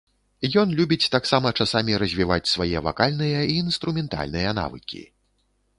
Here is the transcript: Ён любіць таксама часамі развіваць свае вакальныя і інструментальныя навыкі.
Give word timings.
Ён 0.61 0.69
любіць 0.79 1.11
таксама 1.15 1.51
часамі 1.59 1.99
развіваць 2.05 2.49
свае 2.55 2.77
вакальныя 2.89 3.39
і 3.53 3.61
інструментальныя 3.67 4.59
навыкі. 4.65 5.03